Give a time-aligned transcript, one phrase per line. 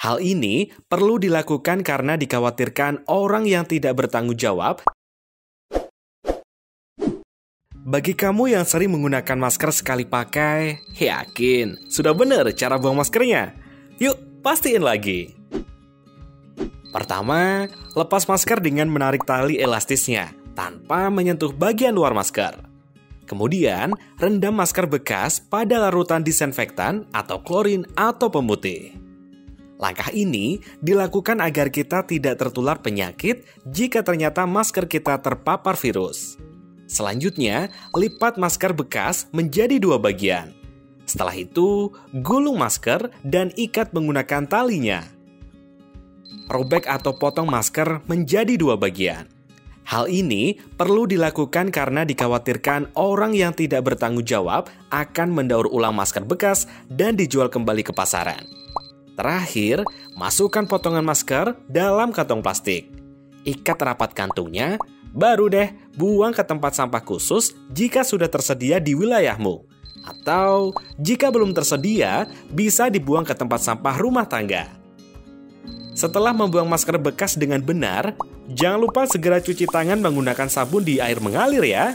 [0.00, 4.80] Hal ini perlu dilakukan karena dikhawatirkan orang yang tidak bertanggung jawab.
[7.84, 13.52] Bagi kamu yang sering menggunakan masker sekali pakai, yakin sudah benar cara buang maskernya?
[14.00, 15.36] Yuk, pastiin lagi.
[16.88, 22.56] Pertama, lepas masker dengan menarik tali elastisnya tanpa menyentuh bagian luar masker.
[23.28, 28.99] Kemudian, rendam masker bekas pada larutan disinfektan atau klorin atau pemutih.
[29.80, 36.36] Langkah ini dilakukan agar kita tidak tertular penyakit jika ternyata masker kita terpapar virus.
[36.84, 40.52] Selanjutnya, lipat masker bekas menjadi dua bagian.
[41.08, 45.00] Setelah itu, gulung masker dan ikat menggunakan talinya.
[46.52, 49.24] Robek atau potong masker menjadi dua bagian.
[49.88, 56.22] Hal ini perlu dilakukan karena dikhawatirkan orang yang tidak bertanggung jawab akan mendaur ulang masker
[56.28, 58.59] bekas dan dijual kembali ke pasaran.
[59.20, 59.84] Terakhir,
[60.16, 62.88] masukkan potongan masker dalam kantong plastik.
[63.44, 64.80] Ikat rapat kantungnya,
[65.12, 69.60] baru deh buang ke tempat sampah khusus jika sudah tersedia di wilayahmu.
[70.08, 74.72] Atau jika belum tersedia, bisa dibuang ke tempat sampah rumah tangga.
[75.92, 78.16] Setelah membuang masker bekas dengan benar,
[78.48, 81.92] jangan lupa segera cuci tangan menggunakan sabun di air mengalir ya.